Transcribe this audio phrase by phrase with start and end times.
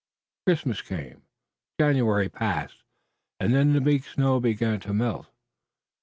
[0.47, 1.21] Christmas came,
[1.79, 2.81] January passed
[3.39, 5.27] and then the big snow began to melt.